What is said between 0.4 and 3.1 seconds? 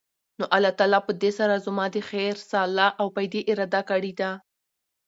الله تعالی پدي سره زما د خير، صلاح او